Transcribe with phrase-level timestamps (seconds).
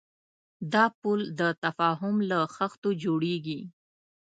[0.73, 3.59] دا پُل د تفاهم له خښتو جوړېږي.